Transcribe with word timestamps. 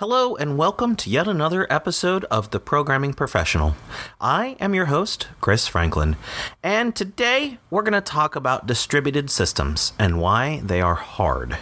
Hello, 0.00 0.34
and 0.34 0.56
welcome 0.56 0.96
to 0.96 1.10
yet 1.10 1.28
another 1.28 1.70
episode 1.70 2.24
of 2.30 2.52
The 2.52 2.58
Programming 2.58 3.12
Professional. 3.12 3.76
I 4.18 4.56
am 4.58 4.74
your 4.74 4.86
host, 4.86 5.28
Chris 5.42 5.66
Franklin, 5.66 6.16
and 6.62 6.96
today 6.96 7.58
we're 7.68 7.82
going 7.82 7.92
to 7.92 8.00
talk 8.00 8.34
about 8.34 8.66
distributed 8.66 9.28
systems 9.28 9.92
and 9.98 10.18
why 10.18 10.62
they 10.64 10.80
are 10.80 10.94
hard. 10.94 11.58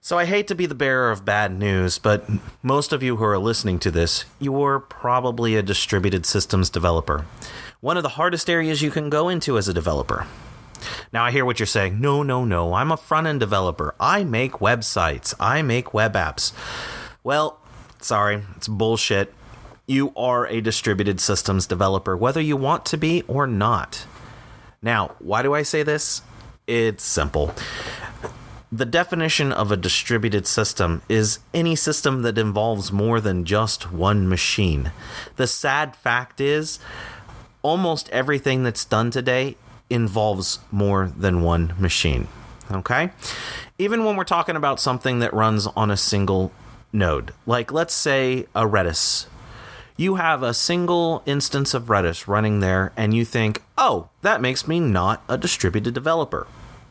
So, 0.00 0.16
I 0.16 0.24
hate 0.24 0.48
to 0.48 0.54
be 0.54 0.64
the 0.64 0.74
bearer 0.74 1.10
of 1.10 1.26
bad 1.26 1.52
news, 1.52 1.98
but 1.98 2.26
most 2.62 2.94
of 2.94 3.02
you 3.02 3.16
who 3.16 3.24
are 3.24 3.38
listening 3.38 3.78
to 3.80 3.90
this, 3.90 4.24
you're 4.40 4.80
probably 4.80 5.54
a 5.54 5.62
distributed 5.62 6.24
systems 6.24 6.70
developer. 6.70 7.26
One 7.82 7.98
of 7.98 8.04
the 8.04 8.16
hardest 8.16 8.48
areas 8.48 8.80
you 8.80 8.90
can 8.90 9.10
go 9.10 9.28
into 9.28 9.58
as 9.58 9.68
a 9.68 9.74
developer. 9.74 10.26
Now, 11.12 11.24
I 11.24 11.30
hear 11.30 11.44
what 11.44 11.58
you're 11.58 11.66
saying. 11.66 12.00
No, 12.00 12.22
no, 12.22 12.44
no. 12.44 12.74
I'm 12.74 12.92
a 12.92 12.96
front 12.96 13.26
end 13.26 13.40
developer. 13.40 13.94
I 13.98 14.24
make 14.24 14.52
websites, 14.54 15.34
I 15.40 15.62
make 15.62 15.94
web 15.94 16.14
apps. 16.14 16.52
Well, 17.22 17.60
sorry, 18.00 18.42
it's 18.56 18.68
bullshit. 18.68 19.32
You 19.86 20.12
are 20.16 20.46
a 20.46 20.60
distributed 20.60 21.20
systems 21.20 21.66
developer, 21.66 22.16
whether 22.16 22.40
you 22.40 22.56
want 22.56 22.84
to 22.86 22.96
be 22.96 23.22
or 23.28 23.46
not. 23.46 24.06
Now, 24.82 25.14
why 25.18 25.42
do 25.42 25.54
I 25.54 25.62
say 25.62 25.82
this? 25.82 26.22
It's 26.66 27.04
simple. 27.04 27.54
The 28.72 28.84
definition 28.84 29.52
of 29.52 29.70
a 29.70 29.76
distributed 29.76 30.46
system 30.46 31.02
is 31.08 31.38
any 31.54 31.76
system 31.76 32.22
that 32.22 32.36
involves 32.36 32.90
more 32.90 33.20
than 33.20 33.44
just 33.44 33.92
one 33.92 34.28
machine. 34.28 34.90
The 35.36 35.46
sad 35.46 35.94
fact 35.94 36.40
is, 36.40 36.80
almost 37.62 38.08
everything 38.10 38.64
that's 38.64 38.84
done 38.84 39.10
today 39.10 39.56
involves 39.90 40.58
more 40.70 41.12
than 41.16 41.42
one 41.42 41.74
machine. 41.78 42.28
Okay? 42.70 43.10
Even 43.78 44.04
when 44.04 44.16
we're 44.16 44.24
talking 44.24 44.56
about 44.56 44.80
something 44.80 45.18
that 45.20 45.32
runs 45.32 45.66
on 45.68 45.90
a 45.90 45.96
single 45.96 46.52
node, 46.92 47.32
like 47.46 47.72
let's 47.72 47.94
say 47.94 48.46
a 48.54 48.62
Redis. 48.62 49.26
You 49.96 50.16
have 50.16 50.42
a 50.42 50.52
single 50.52 51.22
instance 51.24 51.72
of 51.72 51.84
Redis 51.84 52.26
running 52.26 52.60
there, 52.60 52.92
and 52.96 53.14
you 53.14 53.24
think, 53.24 53.62
oh, 53.78 54.10
that 54.20 54.42
makes 54.42 54.68
me 54.68 54.78
not 54.78 55.22
a 55.28 55.38
distributed 55.38 55.94
developer. 55.94 56.46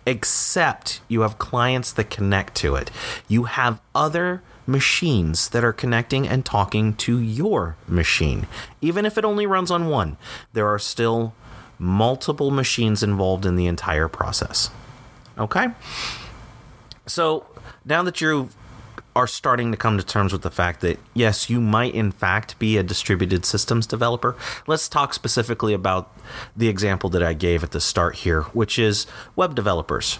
Except 0.07 1.01
you 1.07 1.21
have 1.21 1.37
clients 1.37 1.91
that 1.93 2.09
connect 2.09 2.55
to 2.55 2.75
it. 2.75 2.89
You 3.27 3.43
have 3.43 3.81
other 3.93 4.41
machines 4.67 5.49
that 5.49 5.63
are 5.63 5.73
connecting 5.73 6.27
and 6.27 6.45
talking 6.45 6.95
to 6.95 7.19
your 7.19 7.75
machine. 7.87 8.47
Even 8.81 9.05
if 9.05 9.17
it 9.17 9.25
only 9.25 9.45
runs 9.45 9.69
on 9.69 9.87
one, 9.87 10.17
there 10.53 10.67
are 10.67 10.79
still 10.79 11.33
multiple 11.79 12.51
machines 12.51 13.03
involved 13.03 13.45
in 13.45 13.55
the 13.55 13.67
entire 13.67 14.07
process. 14.07 14.69
Okay? 15.37 15.67
So 17.05 17.45
now 17.83 18.03
that 18.03 18.21
you 18.21 18.49
are 19.15 19.27
starting 19.27 19.71
to 19.71 19.77
come 19.77 19.97
to 19.97 20.05
terms 20.05 20.33
with 20.33 20.41
the 20.41 20.51
fact 20.51 20.81
that, 20.81 20.99
yes, 21.13 21.49
you 21.49 21.61
might 21.61 21.93
in 21.93 22.11
fact 22.11 22.59
be 22.59 22.77
a 22.77 22.83
distributed 22.83 23.45
systems 23.45 23.87
developer, 23.87 24.35
let's 24.67 24.89
talk 24.89 25.13
specifically 25.13 25.73
about 25.73 26.13
the 26.55 26.67
example 26.67 27.09
that 27.11 27.23
I 27.23 27.33
gave 27.33 27.63
at 27.63 27.71
the 27.71 27.79
start 27.79 28.17
here, 28.17 28.41
which 28.41 28.77
is 28.77 29.07
web 29.35 29.55
developers. 29.55 30.19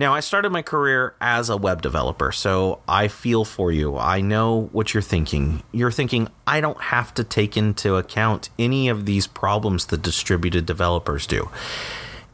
Now, 0.00 0.14
I 0.14 0.20
started 0.20 0.50
my 0.50 0.62
career 0.62 1.14
as 1.20 1.50
a 1.50 1.58
web 1.58 1.82
developer, 1.82 2.32
so 2.32 2.80
I 2.88 3.08
feel 3.08 3.44
for 3.44 3.70
you. 3.70 3.98
I 3.98 4.22
know 4.22 4.70
what 4.72 4.94
you're 4.94 5.02
thinking. 5.02 5.62
You're 5.72 5.92
thinking, 5.92 6.28
I 6.46 6.62
don't 6.62 6.80
have 6.80 7.12
to 7.12 7.22
take 7.22 7.54
into 7.54 7.96
account 7.96 8.48
any 8.58 8.88
of 8.88 9.04
these 9.04 9.26
problems 9.26 9.84
that 9.88 10.00
distributed 10.00 10.64
developers 10.64 11.26
do. 11.26 11.50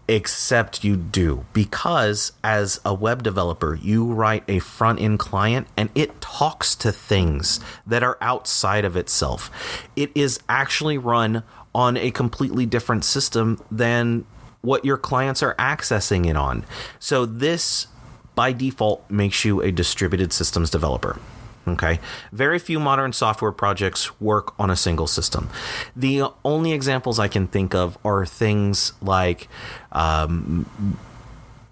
Except 0.06 0.84
you 0.84 0.94
do, 0.97 1.44
because 1.53 2.31
as 2.44 2.81
a 2.84 2.94
web 2.94 3.25
developer, 3.25 3.75
you 3.75 4.04
write 4.12 4.44
a 4.47 4.60
front 4.60 5.00
end 5.00 5.19
client 5.19 5.66
and 5.77 5.91
it 5.97 6.21
talks 6.21 6.77
to 6.77 6.93
things 6.93 7.59
that 7.84 8.04
are 8.04 8.16
outside 8.21 8.84
of 8.84 8.97
itself. 8.97 9.50
It 9.97 10.12
is 10.15 10.38
actually 10.48 10.98
run 10.98 11.43
on 11.75 11.97
a 11.97 12.12
completely 12.12 12.65
different 12.65 13.04
system 13.04 13.60
than 13.72 14.25
what 14.66 14.84
your 14.84 14.97
clients 14.97 15.43
are 15.43 15.54
accessing 15.54 16.27
it 16.27 16.37
on. 16.37 16.65
So 16.99 17.25
this 17.25 17.87
by 18.34 18.53
default 18.53 19.09
makes 19.09 19.44
you 19.44 19.62
a 19.62 19.71
distributed 19.71 20.32
systems 20.32 20.71
developer. 20.71 21.19
Okay. 21.69 22.00
Very 22.32 22.59
few 22.59 22.78
modern 22.78 23.12
software 23.12 23.53
projects 23.53 24.21
work 24.21 24.54
on 24.59 24.71
a 24.71 24.77
single 24.77 25.06
system. 25.06 25.49
The 25.97 26.25
only 26.44 26.72
examples 26.72 27.19
I 27.19 27.28
can 27.28 27.47
think 27.47 27.75
of 27.75 27.97
are 28.04 28.27
things 28.27 28.93
like, 29.00 29.49
um, 29.93 30.66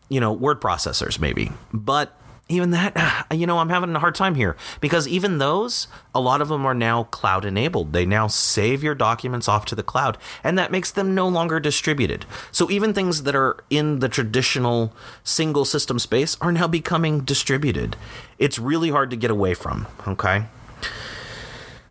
you 0.09 0.21
know, 0.21 0.33
word 0.33 0.61
processors, 0.61 1.19
maybe. 1.19 1.53
But 1.73 2.17
even 2.49 2.71
that, 2.71 3.27
you 3.33 3.47
know, 3.47 3.59
I'm 3.59 3.69
having 3.69 3.95
a 3.95 3.99
hard 3.99 4.15
time 4.15 4.35
here 4.35 4.57
because 4.81 5.09
even 5.09 5.39
those, 5.39 5.89
a 6.15 6.21
lot 6.21 6.41
of 6.41 6.49
them 6.49 6.67
are 6.67 6.75
now 6.75 7.05
cloud 7.05 7.45
enabled. 7.45 7.93
They 7.93 8.07
now 8.07 8.27
save 8.27 8.83
your 8.83 8.95
documents 8.95 9.49
off 9.49 9.65
to 9.67 9.75
the 9.75 9.83
cloud, 9.83 10.19
and 10.43 10.59
that 10.59 10.71
makes 10.71 10.91
them 10.91 11.15
no 11.15 11.29
longer 11.29 11.61
distributed. 11.61 12.27
So 12.53 12.71
even 12.71 12.93
things 12.93 13.23
that 13.23 13.35
are 13.35 13.57
in 13.71 14.01
the 14.01 14.09
traditional 14.09 14.93
single 15.23 15.65
system 15.65 15.99
space 15.99 16.37
are 16.41 16.53
now 16.53 16.69
becoming 16.69 17.21
distributed. 17.21 17.97
It's 18.39 18.59
really 18.59 18.91
hard 18.91 19.11
to 19.11 19.17
get 19.17 19.31
away 19.31 19.55
from, 19.55 19.87
okay? 20.07 20.47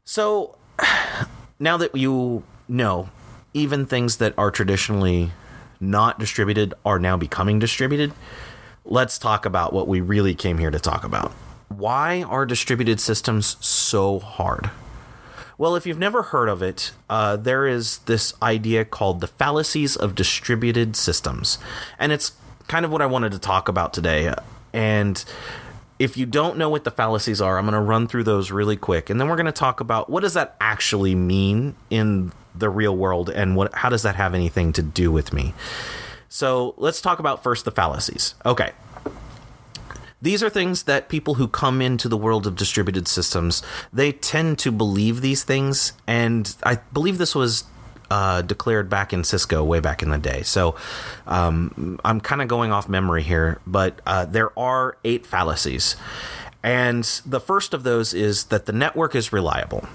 So 0.06 0.58
now 1.60 1.78
that 1.78 1.96
you 1.96 2.44
know, 2.68 3.10
even 3.54 3.86
things 3.86 4.18
that 4.18 4.34
are 4.38 4.52
traditionally 4.52 5.32
not 5.80 6.18
distributed 6.18 6.74
are 6.86 6.98
now 6.98 7.18
becoming 7.18 7.60
distributed 7.60 8.14
let's 8.86 9.18
talk 9.18 9.46
about 9.46 9.74
what 9.74 9.88
we 9.88 10.02
really 10.02 10.36
came 10.36 10.58
here 10.58 10.72
to 10.72 10.80
talk 10.80 11.04
about. 11.04 11.32
Why 11.70 12.24
are 12.24 12.46
distributed 12.46 13.00
systems 13.00 13.58
so 13.66 14.20
hard? 14.20 14.70
Well, 15.58 15.76
if 15.76 15.86
you've 15.86 16.00
never 16.00 16.24
heard 16.24 16.50
of 16.50 16.62
it, 16.62 16.92
uh, 17.10 17.38
there 17.38 17.68
is 17.68 18.00
this 18.00 18.34
idea 18.42 18.86
called 18.86 19.22
the 19.22 19.28
fallacies 19.28 19.96
of 19.96 20.16
distributed 20.16 20.96
systems. 20.96 21.58
And 22.00 22.12
it's 22.12 22.34
kind 22.68 22.86
of 22.86 22.92
what 22.92 23.02
I 23.02 23.06
wanted 23.06 23.32
to 23.34 23.40
talk 23.40 23.68
about 23.68 23.94
today. 23.94 24.34
And 24.74 25.24
if 26.00 26.18
you 26.18 26.26
don't 26.26 26.58
know 26.58 26.70
what 26.70 26.84
the 26.84 26.92
fallacies 26.92 27.40
are, 27.40 27.58
I'm 27.58 27.66
going 27.66 27.74
to 27.74 27.80
run 27.80 28.08
through 28.08 28.24
those 28.24 28.52
really 28.52 28.76
quick. 28.76 29.10
And 29.10 29.20
then 29.22 29.30
we're 29.30 29.36
going 29.36 29.46
to 29.46 29.52
talk 29.52 29.80
about 29.80 30.10
what 30.10 30.22
does 30.22 30.34
that 30.34 30.56
actually 30.60 31.16
mean 31.16 31.76
in 31.90 32.32
the 32.56 32.70
real 32.70 32.96
world 32.96 33.30
and 33.30 33.56
what 33.56 33.74
how 33.74 33.90
does 33.90 34.04
that 34.04 34.16
have 34.16 34.36
anything 34.36 34.74
to 34.74 34.82
do 34.82 35.12
with 35.12 35.34
me? 35.34 35.54
So 36.34 36.74
let's 36.78 37.00
talk 37.00 37.20
about 37.20 37.44
first 37.44 37.64
the 37.64 37.70
fallacies. 37.70 38.34
Okay. 38.44 38.72
These 40.20 40.42
are 40.42 40.50
things 40.50 40.84
that 40.84 41.08
people 41.08 41.36
who 41.36 41.48
come 41.48 41.80
into 41.80 42.10
the 42.10 42.18
world 42.18 42.48
of 42.48 42.56
distributed 42.56 43.08
systems, 43.08 43.62
they 43.94 44.14
tend 44.14 44.58
to 44.60 44.72
believe 44.72 45.22
these 45.22 45.44
things. 45.44 45.94
And 46.08 46.56
I 46.64 46.78
believe 46.92 47.20
this 47.20 47.36
was 47.36 47.66
uh, 48.10 48.42
declared 48.42 48.90
back 48.90 49.14
in 49.14 49.24
Cisco 49.24 49.64
way 49.64 49.80
back 49.80 50.02
in 50.02 50.10
the 50.10 50.18
day. 50.18 50.42
So 50.42 50.76
um, 51.28 52.00
I'm 52.04 52.20
kind 52.20 52.42
of 52.42 52.48
going 52.48 52.72
off 52.72 52.90
memory 52.90 53.22
here, 53.22 53.62
but 53.68 54.02
uh, 54.08 54.26
there 54.26 54.58
are 54.58 54.98
eight 55.04 55.28
fallacies. 55.28 55.96
And 56.64 57.04
the 57.28 57.40
first 57.40 57.76
of 57.76 57.84
those 57.84 58.16
is 58.16 58.46
that 58.46 58.66
the 58.66 58.74
network 58.74 59.14
is 59.14 59.32
reliable 59.32 59.88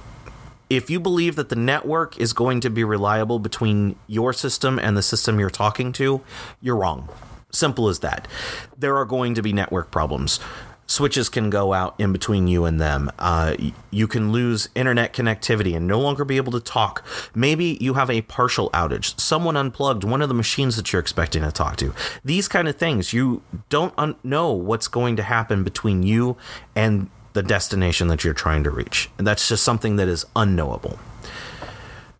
if 0.71 0.91
you 0.91 1.01
believe 1.01 1.37
that 1.37 1.49
the 1.49 1.57
network 1.57 2.19
is 2.19 2.33
going 2.33 2.61
to 2.61 2.71
be 2.71 2.85
reliable 2.85 3.39
between 3.39 3.97
your 4.07 4.33
system 4.33 4.79
and 4.79 4.97
the 4.97 5.03
system 5.03 5.39
you're 5.39 5.51
talking 5.51 5.93
to, 5.93 6.21
you're 6.61 6.77
wrong. 6.77 7.09
Simple 7.51 7.89
as 7.89 8.01
that. 8.01 8.29
There 8.77 8.97
are 8.97 9.07
going 9.07 9.35
to 9.35 9.43
be 9.43 9.53
network 9.53 9.91
problems. 9.91 10.39
Switches 10.87 11.29
can 11.29 11.51
go 11.51 11.75
out 11.75 11.95
in 11.99 12.13
between 12.13 12.49
you 12.49 12.65
and 12.65 12.81
them. 12.81 13.11
Uh, 13.19 13.55
you 13.91 14.07
can 14.07 14.33
lose 14.33 14.71
internet 14.75 15.13
connectivity 15.13 15.77
and 15.77 15.87
no 15.87 16.01
longer 16.01 16.25
be 16.25 16.39
able 16.39 16.53
to 16.53 16.61
talk. 16.61 17.05
Maybe 17.35 17.77
you 17.79 17.95
have 17.95 18.09
a 18.09 18.23
partial 18.23 18.71
outage. 18.71 19.19
Someone 19.21 19.55
unplugged 19.55 20.03
one 20.03 20.23
of 20.23 20.29
the 20.29 20.35
machines 20.35 20.77
that 20.77 20.91
you're 20.91 21.01
expecting 21.01 21.43
to 21.43 21.53
talk 21.53 21.77
to. 21.77 21.95
These 22.25 22.49
kind 22.49 22.69
of 22.69 22.77
things, 22.77 23.13
you 23.13 23.43
don't 23.69 23.93
un- 23.99 24.17
know 24.25 24.53
what's 24.53 24.89
going 24.89 25.17
to 25.17 25.23
happen 25.23 25.63
between 25.63 26.03
you 26.03 26.39
and 26.75 27.11
the 27.33 27.43
destination 27.43 28.09
that 28.09 28.25
you're 28.25 28.35
trying 28.35 28.65
to 28.65 28.71
reach. 28.71 29.11
And 29.19 29.27
that's 29.27 29.49
just 29.49 29.63
something 29.63 29.97
that 29.97 30.09
is 30.09 30.25
unknowable. 30.35 30.99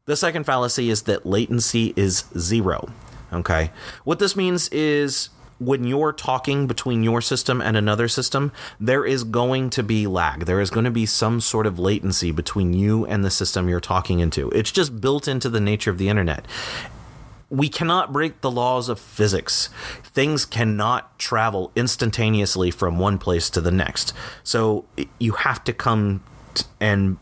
The 0.07 0.17
second 0.17 0.45
fallacy 0.45 0.91
is 0.91 1.03
that 1.03 1.27
latency 1.27 1.93
is 1.97 2.25
zero. 2.39 2.89
Okay. 3.33 3.71
What 4.05 4.19
this 4.19 4.35
means 4.37 4.69
is 4.71 5.29
when 5.59 5.85
you're 5.85 6.13
talking 6.13 6.67
between 6.67 7.03
your 7.03 7.21
system 7.21 7.61
and 7.61 7.77
another 7.77 8.09
system, 8.09 8.53
there 8.79 9.05
is 9.05 9.25
going 9.25 9.71
to 9.71 9.83
be 9.83 10.07
lag. 10.07 10.47
There 10.47 10.61
is 10.61 10.71
going 10.71 10.85
to 10.85 10.91
be 10.91 11.05
some 11.05 11.41
sort 11.41 11.67
of 11.67 11.79
latency 11.79 12.31
between 12.31 12.73
you 12.73 13.05
and 13.07 13.25
the 13.25 13.31
system 13.31 13.69
you're 13.69 13.81
talking 13.81 14.21
into. 14.21 14.51
It's 14.51 14.71
just 14.71 15.01
built 15.01 15.29
into 15.29 15.49
the 15.49 15.61
nature 15.61 15.91
of 15.91 15.99
the 15.99 16.09
internet 16.09 16.47
we 17.51 17.69
cannot 17.69 18.13
break 18.13 18.41
the 18.41 18.51
laws 18.51 18.89
of 18.89 19.01
physics. 19.01 19.71
Things 20.03 20.45
cannot 20.45 21.19
travel 21.19 21.73
instantaneously 21.75 22.71
from 22.71 22.99
one 22.99 23.19
place 23.19 23.49
to 23.51 23.61
the 23.61 23.71
next. 23.71 24.13
So 24.43 24.85
you 25.19 25.33
have 25.33 25.65
to 25.65 25.73
come 25.73 26.23
t- 26.55 26.67
and 26.81 27.17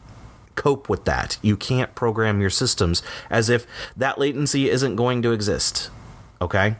cope 0.56 0.88
with 0.88 1.04
that. 1.04 1.38
You 1.42 1.56
can't 1.56 1.94
program 1.94 2.40
your 2.40 2.50
systems 2.50 3.02
as 3.30 3.48
if 3.48 3.66
that 3.96 4.18
latency 4.18 4.68
isn't 4.68 4.96
going 4.96 5.22
to 5.22 5.30
exist. 5.30 5.90
Okay? 6.40 6.76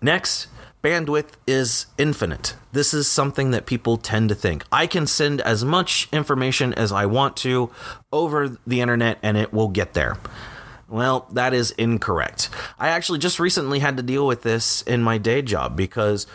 Next, 0.00 0.46
bandwidth 0.82 1.32
is 1.46 1.86
infinite. 1.98 2.54
This 2.72 2.94
is 2.94 3.06
something 3.06 3.50
that 3.50 3.66
people 3.66 3.98
tend 3.98 4.28
to 4.30 4.34
think. 4.34 4.64
I 4.72 4.86
can 4.86 5.06
send 5.06 5.40
as 5.42 5.64
much 5.64 6.08
information 6.12 6.72
as 6.72 6.92
I 6.92 7.04
want 7.04 7.36
to 7.38 7.70
over 8.12 8.56
the 8.66 8.80
internet 8.80 9.18
and 9.22 9.36
it 9.36 9.52
will 9.52 9.68
get 9.68 9.92
there. 9.94 10.16
Well, 10.88 11.28
that 11.32 11.52
is 11.52 11.72
incorrect. 11.72 12.48
I 12.78 12.88
actually 12.88 13.18
just 13.18 13.38
recently 13.38 13.78
had 13.80 13.98
to 13.98 14.02
deal 14.02 14.26
with 14.26 14.42
this 14.42 14.80
in 14.82 15.02
my 15.02 15.18
day 15.18 15.42
job 15.42 15.76
because 15.76 16.26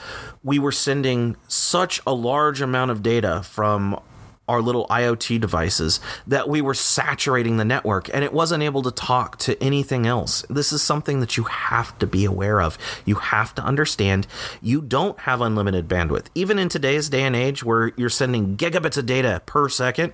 we 0.43 0.59
were 0.59 0.71
sending 0.71 1.37
such 1.47 1.99
a 2.05 2.13
large 2.13 2.61
amount 2.61 2.91
of 2.91 3.01
data 3.01 3.41
from 3.43 3.99
our 4.47 4.61
little 4.61 4.85
IoT 4.87 5.39
devices 5.39 5.99
that 6.27 6.49
we 6.49 6.61
were 6.61 6.73
saturating 6.73 7.57
the 7.57 7.65
network 7.65 8.13
and 8.13 8.23
it 8.23 8.33
wasn't 8.33 8.61
able 8.61 8.81
to 8.83 8.91
talk 8.91 9.37
to 9.39 9.61
anything 9.63 10.05
else. 10.05 10.45
This 10.49 10.73
is 10.73 10.81
something 10.81 11.21
that 11.21 11.37
you 11.37 11.43
have 11.43 11.97
to 11.99 12.05
be 12.05 12.25
aware 12.25 12.61
of. 12.61 12.77
You 13.05 13.15
have 13.15 13.55
to 13.55 13.63
understand 13.63 14.27
you 14.61 14.81
don't 14.81 15.17
have 15.21 15.41
unlimited 15.41 15.87
bandwidth. 15.87 16.25
Even 16.35 16.59
in 16.59 16.69
today's 16.69 17.09
day 17.09 17.23
and 17.23 17.35
age 17.35 17.63
where 17.63 17.93
you're 17.95 18.09
sending 18.09 18.57
gigabits 18.57 18.97
of 18.97 19.05
data 19.05 19.41
per 19.45 19.69
second, 19.69 20.13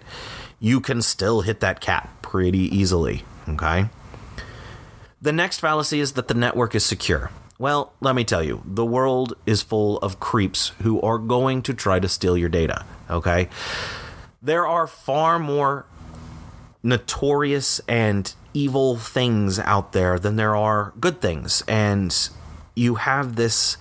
you 0.59 0.79
can 0.79 1.01
still 1.01 1.41
hit 1.41 1.59
that 1.61 1.81
cap 1.81 2.21
pretty 2.21 2.73
easily. 2.75 3.23
Okay. 3.47 3.89
The 5.21 5.33
next 5.33 5.59
fallacy 5.59 5.99
is 5.99 6.13
that 6.13 6.27
the 6.27 6.33
network 6.33 6.75
is 6.75 6.85
secure. 6.85 7.31
Well, 7.57 7.93
let 7.99 8.15
me 8.15 8.23
tell 8.23 8.41
you, 8.41 8.63
the 8.65 8.85
world 8.85 9.33
is 9.45 9.61
full 9.61 9.97
of 9.97 10.19
creeps 10.19 10.69
who 10.81 11.01
are 11.01 11.17
going 11.17 11.61
to 11.63 11.73
try 11.73 11.99
to 11.99 12.07
steal 12.07 12.37
your 12.37 12.47
data. 12.49 12.85
Okay 13.09 13.49
there 14.41 14.65
are 14.65 14.87
far 14.87 15.37
more 15.39 15.85
notorious 16.81 17.81
and 17.87 18.33
evil 18.53 18.95
things 18.95 19.59
out 19.59 19.91
there 19.91 20.17
than 20.17 20.37
there 20.37 20.55
are 20.55 20.93
good 20.99 21.21
things 21.21 21.61
and 21.67 22.29
you 22.75 22.95
have 22.95 23.35
this 23.35 23.77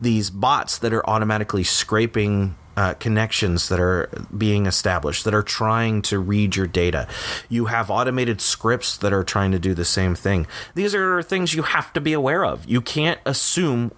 these 0.00 0.30
bots 0.30 0.76
that 0.78 0.92
are 0.92 1.08
automatically 1.08 1.62
scraping 1.62 2.56
uh, 2.80 2.94
connections 2.94 3.68
that 3.68 3.78
are 3.78 4.08
being 4.38 4.64
established 4.64 5.24
that 5.24 5.34
are 5.34 5.42
trying 5.42 6.00
to 6.00 6.18
read 6.18 6.56
your 6.56 6.66
data. 6.66 7.06
You 7.50 7.66
have 7.66 7.90
automated 7.90 8.40
scripts 8.40 8.96
that 8.96 9.12
are 9.12 9.22
trying 9.22 9.50
to 9.52 9.58
do 9.58 9.74
the 9.74 9.84
same 9.84 10.14
thing. 10.14 10.46
These 10.74 10.94
are 10.94 11.22
things 11.22 11.52
you 11.52 11.60
have 11.60 11.92
to 11.92 12.00
be 12.00 12.14
aware 12.14 12.42
of. 12.42 12.64
You 12.64 12.80
can't 12.80 13.20
assume 13.26 13.92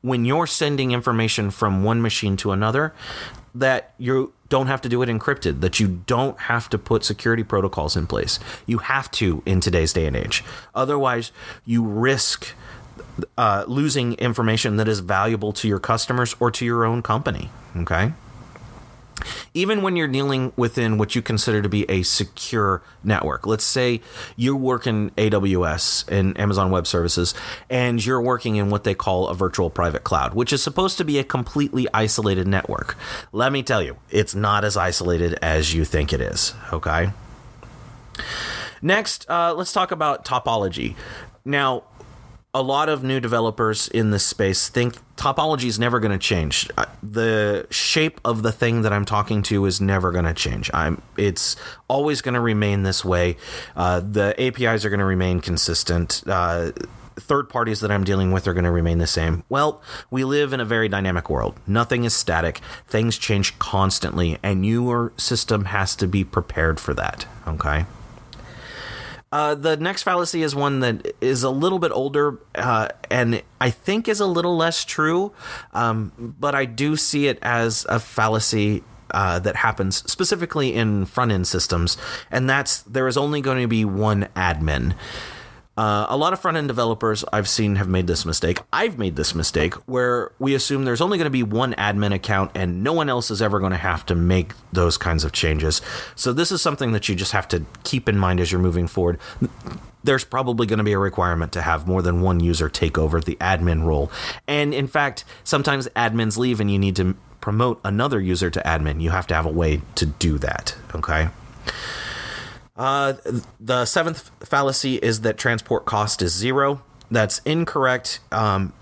when 0.00 0.24
you're 0.24 0.48
sending 0.48 0.90
information 0.90 1.52
from 1.52 1.84
one 1.84 2.02
machine 2.02 2.36
to 2.38 2.50
another 2.50 2.92
that 3.54 3.94
you 3.98 4.32
don't 4.48 4.66
have 4.66 4.80
to 4.80 4.88
do 4.88 5.00
it 5.02 5.08
encrypted, 5.08 5.60
that 5.60 5.78
you 5.78 5.86
don't 5.86 6.40
have 6.40 6.68
to 6.70 6.78
put 6.78 7.04
security 7.04 7.44
protocols 7.44 7.96
in 7.96 8.08
place. 8.08 8.40
You 8.66 8.78
have 8.78 9.12
to 9.12 9.44
in 9.46 9.60
today's 9.60 9.92
day 9.92 10.06
and 10.06 10.16
age. 10.16 10.42
Otherwise, 10.74 11.30
you 11.64 11.84
risk 11.84 12.52
uh, 13.36 13.64
losing 13.66 14.14
information 14.14 14.76
that 14.76 14.88
is 14.88 15.00
valuable 15.00 15.52
to 15.54 15.68
your 15.68 15.80
customers 15.80 16.34
or 16.40 16.50
to 16.50 16.64
your 16.64 16.84
own 16.84 17.02
company. 17.02 17.50
Okay 17.76 18.12
even 19.54 19.82
when 19.82 19.96
you're 19.96 20.08
dealing 20.08 20.52
within 20.56 20.98
what 20.98 21.14
you 21.14 21.22
consider 21.22 21.62
to 21.62 21.68
be 21.68 21.88
a 21.90 22.02
secure 22.02 22.82
network. 23.02 23.46
Let's 23.46 23.64
say 23.64 24.00
you 24.36 24.56
work 24.56 24.86
in 24.86 25.10
AWS 25.10 26.08
and 26.08 26.38
Amazon 26.38 26.70
Web 26.70 26.86
Services, 26.86 27.34
and 27.68 28.04
you're 28.04 28.20
working 28.20 28.56
in 28.56 28.70
what 28.70 28.84
they 28.84 28.94
call 28.94 29.28
a 29.28 29.34
virtual 29.34 29.70
private 29.70 30.04
cloud, 30.04 30.34
which 30.34 30.52
is 30.52 30.62
supposed 30.62 30.98
to 30.98 31.04
be 31.04 31.18
a 31.18 31.24
completely 31.24 31.86
isolated 31.92 32.46
network. 32.46 32.96
Let 33.32 33.52
me 33.52 33.62
tell 33.62 33.82
you, 33.82 33.96
it's 34.10 34.34
not 34.34 34.64
as 34.64 34.76
isolated 34.76 35.34
as 35.42 35.74
you 35.74 35.84
think 35.84 36.12
it 36.12 36.20
is. 36.20 36.54
Okay. 36.72 37.10
Next, 38.80 39.28
uh, 39.28 39.54
let's 39.54 39.72
talk 39.72 39.90
about 39.90 40.24
topology. 40.24 40.94
Now, 41.44 41.84
a 42.54 42.62
lot 42.62 42.88
of 42.88 43.04
new 43.04 43.20
developers 43.20 43.88
in 43.88 44.10
this 44.10 44.24
space 44.24 44.68
think 44.68 44.96
topology 45.16 45.66
is 45.66 45.78
never 45.78 46.00
going 46.00 46.12
to 46.12 46.18
change. 46.18 46.68
The 47.02 47.66
shape 47.70 48.20
of 48.24 48.42
the 48.42 48.52
thing 48.52 48.82
that 48.82 48.92
I'm 48.92 49.04
talking 49.04 49.42
to 49.44 49.66
is 49.66 49.80
never 49.80 50.12
going 50.12 50.24
to 50.24 50.34
change. 50.34 50.70
I'm 50.72 51.02
it's 51.16 51.56
always 51.88 52.22
going 52.22 52.34
to 52.34 52.40
remain 52.40 52.84
this 52.84 53.04
way. 53.04 53.36
Uh, 53.76 54.00
the 54.00 54.34
APIs 54.40 54.84
are 54.84 54.90
going 54.90 55.00
to 55.00 55.04
remain 55.04 55.40
consistent. 55.40 56.22
Uh, 56.26 56.72
third 57.16 57.48
parties 57.50 57.80
that 57.80 57.90
I'm 57.90 58.04
dealing 58.04 58.32
with 58.32 58.46
are 58.46 58.54
going 58.54 58.64
to 58.64 58.70
remain 58.70 58.98
the 58.98 59.06
same. 59.06 59.44
Well, 59.48 59.82
we 60.10 60.24
live 60.24 60.52
in 60.52 60.60
a 60.60 60.64
very 60.64 60.88
dynamic 60.88 61.28
world. 61.28 61.56
Nothing 61.66 62.04
is 62.04 62.14
static. 62.14 62.60
Things 62.86 63.18
change 63.18 63.58
constantly, 63.58 64.38
and 64.42 64.64
your 64.64 65.12
system 65.16 65.66
has 65.66 65.94
to 65.96 66.06
be 66.06 66.24
prepared 66.24 66.80
for 66.80 66.94
that. 66.94 67.26
Okay. 67.46 67.84
Uh, 69.30 69.54
the 69.54 69.76
next 69.76 70.04
fallacy 70.04 70.42
is 70.42 70.54
one 70.54 70.80
that 70.80 71.14
is 71.20 71.42
a 71.42 71.50
little 71.50 71.78
bit 71.78 71.92
older 71.92 72.38
uh, 72.54 72.88
and 73.10 73.42
I 73.60 73.70
think 73.70 74.08
is 74.08 74.20
a 74.20 74.26
little 74.26 74.56
less 74.56 74.84
true, 74.84 75.32
um, 75.74 76.34
but 76.38 76.54
I 76.54 76.64
do 76.64 76.96
see 76.96 77.26
it 77.26 77.38
as 77.42 77.84
a 77.88 78.00
fallacy 78.00 78.82
uh, 79.10 79.38
that 79.40 79.56
happens 79.56 80.10
specifically 80.10 80.74
in 80.74 81.04
front 81.06 81.32
end 81.32 81.46
systems, 81.46 81.96
and 82.30 82.48
that's 82.48 82.82
there 82.82 83.06
is 83.06 83.16
only 83.16 83.40
going 83.40 83.60
to 83.60 83.68
be 83.68 83.84
one 83.84 84.28
admin. 84.36 84.94
Uh, 85.78 86.06
a 86.08 86.16
lot 86.16 86.32
of 86.32 86.40
front 86.40 86.56
end 86.56 86.66
developers 86.66 87.24
I've 87.32 87.48
seen 87.48 87.76
have 87.76 87.86
made 87.86 88.08
this 88.08 88.26
mistake. 88.26 88.58
I've 88.72 88.98
made 88.98 89.14
this 89.14 89.32
mistake 89.32 89.74
where 89.86 90.32
we 90.40 90.56
assume 90.56 90.84
there's 90.84 91.00
only 91.00 91.18
going 91.18 91.26
to 91.26 91.30
be 91.30 91.44
one 91.44 91.72
admin 91.74 92.12
account 92.12 92.50
and 92.56 92.82
no 92.82 92.92
one 92.92 93.08
else 93.08 93.30
is 93.30 93.40
ever 93.40 93.60
going 93.60 93.70
to 93.70 93.78
have 93.78 94.04
to 94.06 94.16
make 94.16 94.54
those 94.72 94.98
kinds 94.98 95.22
of 95.22 95.30
changes. 95.30 95.80
So, 96.16 96.32
this 96.32 96.50
is 96.50 96.60
something 96.60 96.90
that 96.90 97.08
you 97.08 97.14
just 97.14 97.30
have 97.30 97.46
to 97.48 97.64
keep 97.84 98.08
in 98.08 98.18
mind 98.18 98.40
as 98.40 98.50
you're 98.50 98.60
moving 98.60 98.88
forward. 98.88 99.20
There's 100.02 100.24
probably 100.24 100.66
going 100.66 100.78
to 100.78 100.84
be 100.84 100.94
a 100.94 100.98
requirement 100.98 101.52
to 101.52 101.62
have 101.62 101.86
more 101.86 102.02
than 102.02 102.22
one 102.22 102.40
user 102.40 102.68
take 102.68 102.98
over 102.98 103.20
the 103.20 103.36
admin 103.36 103.84
role. 103.84 104.10
And 104.48 104.74
in 104.74 104.88
fact, 104.88 105.24
sometimes 105.44 105.86
admins 105.94 106.36
leave 106.36 106.58
and 106.58 106.72
you 106.72 106.80
need 106.80 106.96
to 106.96 107.14
promote 107.40 107.80
another 107.84 108.20
user 108.20 108.50
to 108.50 108.60
admin. 108.62 109.00
You 109.00 109.10
have 109.10 109.28
to 109.28 109.34
have 109.36 109.46
a 109.46 109.52
way 109.52 109.82
to 109.94 110.06
do 110.06 110.38
that. 110.38 110.74
Okay. 110.92 111.28
Uh, 112.78 113.14
the 113.58 113.84
seventh 113.84 114.30
fallacy 114.40 114.96
is 114.96 115.22
that 115.22 115.36
transport 115.36 115.84
cost 115.84 116.22
is 116.22 116.32
zero. 116.32 116.80
That's 117.10 117.40
incorrect. 117.40 118.20
Um, 118.30 118.72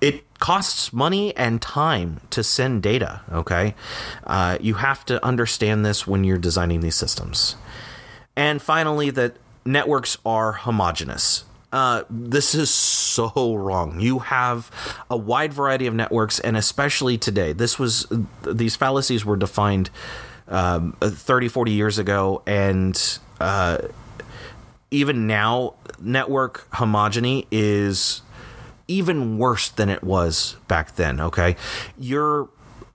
it 0.00 0.38
costs 0.38 0.92
money 0.92 1.34
and 1.36 1.62
time 1.62 2.20
to 2.30 2.42
send 2.42 2.82
data. 2.82 3.22
Okay, 3.32 3.74
uh, 4.24 4.58
you 4.60 4.74
have 4.74 5.04
to 5.06 5.24
understand 5.24 5.86
this 5.86 6.06
when 6.06 6.24
you're 6.24 6.36
designing 6.36 6.80
these 6.80 6.96
systems. 6.96 7.56
And 8.36 8.60
finally, 8.60 9.10
that 9.10 9.36
networks 9.64 10.18
are 10.26 10.52
homogeneous. 10.52 11.44
Uh, 11.72 12.04
this 12.08 12.54
is 12.54 12.70
so 12.70 13.54
wrong. 13.54 14.00
You 14.00 14.20
have 14.20 14.70
a 15.10 15.16
wide 15.16 15.52
variety 15.52 15.86
of 15.86 15.94
networks, 15.94 16.38
and 16.40 16.56
especially 16.56 17.18
today, 17.18 17.52
this 17.52 17.78
was 17.78 18.06
these 18.42 18.76
fallacies 18.76 19.24
were 19.24 19.36
defined 19.36 19.90
um, 20.48 20.92
30, 21.00 21.48
40 21.48 21.72
years 21.72 21.98
ago, 21.98 22.42
and 22.46 23.18
uh, 23.40 23.78
even 24.90 25.26
now, 25.26 25.74
network 26.00 26.68
homogeny 26.72 27.46
is 27.50 28.22
even 28.88 29.38
worse 29.38 29.68
than 29.68 29.88
it 29.88 30.02
was 30.02 30.56
back 30.68 30.94
then. 30.96 31.20
Okay, 31.20 31.56
your 31.98 32.48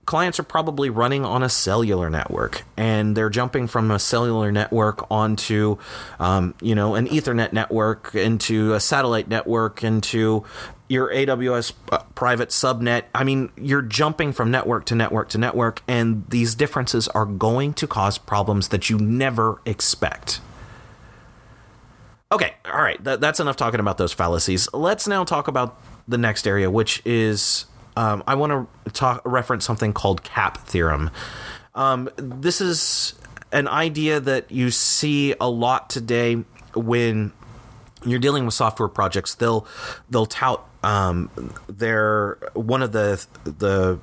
clients 0.04 0.40
are 0.40 0.44
probably 0.44 0.90
running 0.90 1.24
on 1.24 1.42
a 1.42 1.48
cellular 1.48 2.10
network 2.10 2.64
and 2.76 3.16
they're 3.16 3.30
jumping 3.30 3.68
from 3.68 3.90
a 3.90 3.98
cellular 3.98 4.50
network 4.50 5.06
onto 5.10 5.78
um, 6.18 6.54
you 6.60 6.74
know 6.74 6.96
an 6.96 7.06
ethernet 7.06 7.52
network 7.52 8.14
into 8.14 8.74
a 8.74 8.80
satellite 8.80 9.28
network 9.28 9.84
into 9.84 10.44
your 10.92 11.10
AWS 11.10 11.72
uh, 11.90 11.98
private 12.14 12.50
subnet. 12.50 13.04
I 13.14 13.24
mean, 13.24 13.50
you're 13.56 13.82
jumping 13.82 14.32
from 14.32 14.50
network 14.50 14.84
to 14.86 14.94
network 14.94 15.30
to 15.30 15.38
network, 15.38 15.82
and 15.88 16.28
these 16.28 16.54
differences 16.54 17.08
are 17.08 17.24
going 17.24 17.72
to 17.74 17.86
cause 17.86 18.18
problems 18.18 18.68
that 18.68 18.90
you 18.90 18.98
never 18.98 19.62
expect. 19.64 20.40
Okay, 22.30 22.52
all 22.66 22.82
right, 22.82 23.02
th- 23.02 23.20
that's 23.20 23.40
enough 23.40 23.56
talking 23.56 23.80
about 23.80 23.96
those 23.96 24.12
fallacies. 24.12 24.68
Let's 24.74 25.08
now 25.08 25.24
talk 25.24 25.48
about 25.48 25.80
the 26.06 26.18
next 26.18 26.46
area, 26.46 26.70
which 26.70 27.00
is 27.06 27.64
um, 27.96 28.22
I 28.26 28.34
want 28.34 28.68
to 28.84 28.90
talk 28.92 29.22
reference 29.24 29.64
something 29.64 29.94
called 29.94 30.22
CAP 30.22 30.58
theorem. 30.58 31.10
Um, 31.74 32.10
this 32.16 32.60
is 32.60 33.14
an 33.50 33.66
idea 33.66 34.20
that 34.20 34.50
you 34.50 34.70
see 34.70 35.34
a 35.40 35.48
lot 35.48 35.88
today 35.88 36.44
when 36.74 37.32
you're 38.04 38.18
dealing 38.18 38.44
with 38.44 38.52
software 38.52 38.88
projects. 38.88 39.34
They'll 39.34 39.66
they'll 40.10 40.26
tout 40.26 40.68
um, 40.82 41.30
they're 41.68 42.38
one 42.54 42.82
of 42.82 42.92
the 42.92 43.24
the 43.44 43.98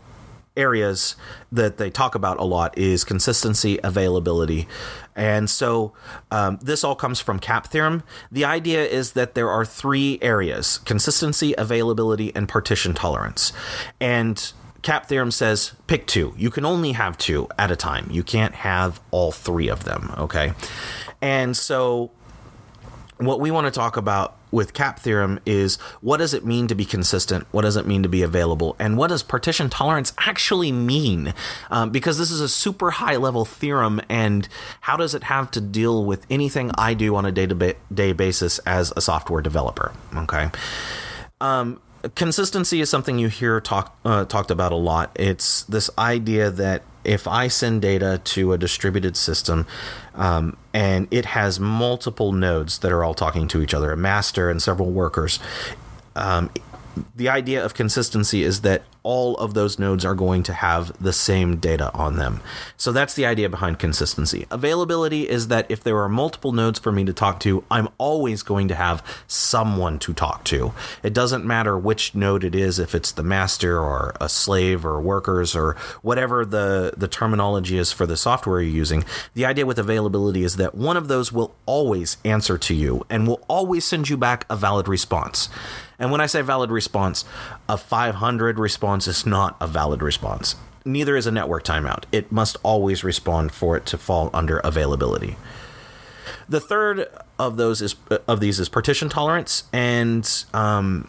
areas 0.57 1.15
that 1.51 1.77
they 1.77 1.89
talk 1.89 2.15
about 2.15 2.37
a 2.37 2.43
lot 2.43 2.77
is 2.77 3.03
consistency, 3.03 3.79
availability. 3.83 4.67
And 5.15 5.49
so 5.49 5.93
um, 6.31 6.59
this 6.61 6.83
all 6.83 6.95
comes 6.95 7.19
from 7.19 7.39
CAP 7.39 7.67
theorem. 7.67 8.03
The 8.31 8.45
idea 8.45 8.83
is 8.85 9.13
that 9.13 9.35
there 9.35 9.49
are 9.49 9.65
three 9.65 10.19
areas 10.21 10.77
consistency, 10.79 11.55
availability, 11.57 12.35
and 12.35 12.47
partition 12.47 12.93
tolerance. 12.93 13.53
And 13.99 14.51
CAP 14.81 15.07
theorem 15.07 15.31
says 15.31 15.73
pick 15.87 16.07
two. 16.07 16.33
You 16.37 16.49
can 16.49 16.65
only 16.65 16.93
have 16.93 17.17
two 17.17 17.47
at 17.57 17.71
a 17.71 17.75
time. 17.75 18.07
You 18.11 18.23
can't 18.23 18.55
have 18.55 19.01
all 19.11 19.31
three 19.31 19.69
of 19.69 19.83
them. 19.83 20.13
Okay. 20.17 20.53
And 21.21 21.55
so 21.55 22.11
what 23.19 23.39
we 23.39 23.51
want 23.51 23.67
to 23.67 23.71
talk 23.71 23.97
about 23.97 24.37
with 24.51 24.73
cap 24.73 24.99
theorem 24.99 25.39
is 25.45 25.75
what 26.01 26.17
does 26.17 26.33
it 26.33 26.45
mean 26.45 26.67
to 26.67 26.75
be 26.75 26.85
consistent? 26.85 27.45
What 27.51 27.63
does 27.63 27.75
it 27.75 27.85
mean 27.85 28.01
to 28.03 28.09
be 28.09 28.23
available? 28.23 28.75
And 28.79 28.97
what 28.97 29.07
does 29.07 29.23
partition 29.23 29.69
tolerance 29.69 30.13
actually 30.17 30.71
mean? 30.71 31.33
Um, 31.69 31.91
because 31.91 32.17
this 32.17 32.31
is 32.31 32.39
a 32.39 32.49
super 32.49 32.91
high 32.91 33.17
level 33.17 33.45
theorem 33.45 34.01
and 34.09 34.47
how 34.81 34.97
does 34.97 35.13
it 35.13 35.23
have 35.23 35.51
to 35.51 35.61
deal 35.61 36.05
with 36.05 36.25
anything 36.29 36.71
i 36.77 36.93
do 36.93 37.15
on 37.15 37.25
a 37.25 37.31
day-to-day 37.31 38.13
basis 38.13 38.59
as 38.59 38.93
a 38.95 39.01
software 39.01 39.41
developer 39.41 39.91
okay? 40.15 40.49
Um, 41.41 41.81
consistency 42.15 42.81
is 42.81 42.89
something 42.89 43.19
you 43.19 43.27
hear 43.27 43.59
talk, 43.59 43.97
uh, 44.05 44.25
talked 44.25 44.51
about 44.51 44.71
a 44.71 44.75
lot. 44.75 45.11
It's 45.15 45.63
this 45.63 45.89
idea 45.97 46.49
that 46.51 46.83
if 47.03 47.27
I 47.27 47.47
send 47.47 47.81
data 47.81 48.21
to 48.23 48.53
a 48.53 48.57
distributed 48.57 49.15
system 49.15 49.65
um, 50.15 50.57
and 50.73 51.07
it 51.11 51.25
has 51.25 51.59
multiple 51.59 52.31
nodes 52.31 52.79
that 52.79 52.91
are 52.91 53.03
all 53.03 53.13
talking 53.13 53.47
to 53.49 53.61
each 53.61 53.73
other, 53.73 53.91
a 53.91 53.97
master 53.97 54.49
and 54.49 54.61
several 54.61 54.91
workers, 54.91 55.39
um, 56.15 56.49
the 57.15 57.29
idea 57.29 57.63
of 57.63 57.73
consistency 57.73 58.43
is 58.43 58.61
that 58.61 58.83
all 59.03 59.37
of 59.37 59.53
those 59.53 59.79
nodes 59.79 60.03
are 60.05 60.15
going 60.15 60.43
to 60.43 60.53
have 60.53 60.91
the 61.01 61.13
same 61.13 61.57
data 61.57 61.91
on 61.93 62.17
them. 62.17 62.41
So 62.77 62.91
that's 62.91 63.13
the 63.13 63.25
idea 63.25 63.49
behind 63.49 63.79
consistency. 63.79 64.45
Availability 64.51 65.29
is 65.29 65.47
that 65.47 65.65
if 65.69 65.83
there 65.83 65.97
are 65.99 66.09
multiple 66.09 66.51
nodes 66.51 66.79
for 66.79 66.91
me 66.91 67.05
to 67.05 67.13
talk 67.13 67.39
to, 67.41 67.63
I'm 67.71 67.87
always 67.97 68.43
going 68.43 68.67
to 68.67 68.75
have 68.75 69.03
someone 69.27 69.99
to 69.99 70.13
talk 70.13 70.43
to. 70.45 70.73
It 71.03 71.13
doesn't 71.13 71.45
matter 71.45 71.77
which 71.77 72.13
node 72.13 72.43
it 72.43 72.55
is, 72.55 72.79
if 72.79 72.93
it's 72.93 73.11
the 73.11 73.23
master 73.23 73.79
or 73.79 74.15
a 74.19 74.29
slave 74.29 74.85
or 74.85 74.99
workers 74.99 75.55
or 75.55 75.73
whatever 76.01 76.45
the, 76.45 76.93
the 76.97 77.07
terminology 77.07 77.77
is 77.77 77.91
for 77.91 78.05
the 78.05 78.17
software 78.17 78.61
you're 78.61 78.73
using. 78.73 79.05
The 79.33 79.45
idea 79.45 79.65
with 79.65 79.79
availability 79.79 80.43
is 80.43 80.57
that 80.57 80.75
one 80.75 80.97
of 80.97 81.07
those 81.07 81.31
will 81.31 81.55
always 81.65 82.17
answer 82.25 82.57
to 82.57 82.73
you 82.73 83.05
and 83.09 83.27
will 83.27 83.43
always 83.47 83.85
send 83.85 84.09
you 84.09 84.17
back 84.17 84.45
a 84.49 84.55
valid 84.55 84.87
response. 84.87 85.49
And 85.99 86.11
when 86.11 86.21
I 86.21 86.27
say 86.27 86.41
valid 86.41 86.71
response, 86.71 87.25
a 87.67 87.77
500 87.77 88.57
response 88.57 88.88
is 88.97 89.25
not 89.25 89.55
a 89.61 89.67
valid 89.67 90.01
response. 90.01 90.55
Neither 90.85 91.15
is 91.15 91.27
a 91.27 91.31
network 91.31 91.63
timeout. 91.63 92.05
It 92.11 92.31
must 92.31 92.57
always 92.63 93.03
respond 93.03 93.51
for 93.51 93.77
it 93.77 93.85
to 93.87 93.97
fall 93.97 94.29
under 94.33 94.59
availability. 94.59 95.37
The 96.47 96.59
third 96.59 97.07
of 97.37 97.57
those 97.57 97.81
is 97.81 97.95
of 98.27 98.39
these 98.39 98.59
is 98.59 98.69
partition 98.69 99.09
tolerance, 99.09 99.63
and 99.71 100.27
um, 100.53 101.07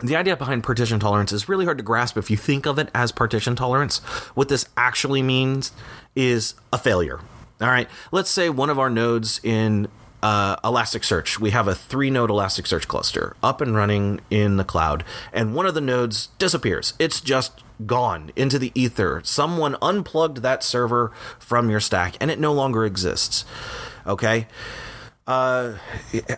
the 0.00 0.16
idea 0.16 0.36
behind 0.36 0.64
partition 0.64 1.00
tolerance 1.00 1.32
is 1.32 1.48
really 1.48 1.64
hard 1.64 1.78
to 1.78 1.84
grasp 1.84 2.16
if 2.16 2.30
you 2.30 2.36
think 2.36 2.66
of 2.66 2.78
it 2.78 2.88
as 2.94 3.12
partition 3.12 3.56
tolerance. 3.56 3.98
What 4.34 4.48
this 4.48 4.66
actually 4.76 5.22
means 5.22 5.72
is 6.14 6.54
a 6.72 6.78
failure. 6.78 7.20
All 7.60 7.68
right, 7.68 7.88
let's 8.12 8.30
say 8.30 8.48
one 8.48 8.70
of 8.70 8.78
our 8.78 8.88
nodes 8.88 9.40
in 9.42 9.88
uh, 10.22 10.56
Elasticsearch. 10.56 11.38
We 11.38 11.50
have 11.50 11.68
a 11.68 11.74
three 11.74 12.10
node 12.10 12.30
Elasticsearch 12.30 12.86
cluster 12.86 13.36
up 13.42 13.60
and 13.60 13.74
running 13.74 14.20
in 14.30 14.56
the 14.56 14.64
cloud, 14.64 15.04
and 15.32 15.54
one 15.54 15.66
of 15.66 15.74
the 15.74 15.80
nodes 15.80 16.28
disappears. 16.38 16.94
It's 16.98 17.20
just 17.20 17.62
gone 17.86 18.32
into 18.36 18.58
the 18.58 18.72
ether. 18.74 19.20
Someone 19.24 19.76
unplugged 19.80 20.38
that 20.38 20.64
server 20.64 21.12
from 21.38 21.70
your 21.70 21.80
stack, 21.80 22.16
and 22.20 22.30
it 22.30 22.38
no 22.38 22.52
longer 22.52 22.84
exists. 22.84 23.44
Okay. 24.06 24.46
Uh, 25.26 25.76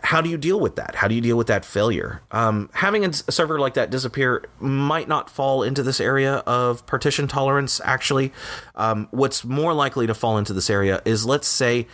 how 0.02 0.20
do 0.20 0.28
you 0.28 0.36
deal 0.36 0.58
with 0.58 0.74
that? 0.74 0.96
How 0.96 1.06
do 1.06 1.14
you 1.14 1.20
deal 1.20 1.36
with 1.36 1.46
that 1.46 1.64
failure? 1.64 2.22
Um, 2.32 2.70
having 2.72 3.04
a 3.04 3.12
server 3.12 3.60
like 3.60 3.74
that 3.74 3.88
disappear 3.88 4.44
might 4.58 5.06
not 5.06 5.30
fall 5.30 5.62
into 5.62 5.84
this 5.84 6.00
area 6.00 6.38
of 6.38 6.84
partition 6.86 7.28
tolerance, 7.28 7.80
actually. 7.84 8.32
Um, 8.74 9.06
what's 9.12 9.44
more 9.44 9.74
likely 9.74 10.08
to 10.08 10.14
fall 10.14 10.38
into 10.38 10.52
this 10.52 10.68
area 10.68 11.02
is 11.04 11.24
let's 11.24 11.46
say 11.46 11.86